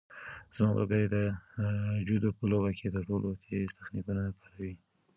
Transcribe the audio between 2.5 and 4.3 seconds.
لوبه کې تر ټولو تېز تخنیکونه